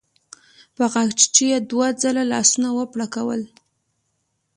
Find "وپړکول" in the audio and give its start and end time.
2.77-3.41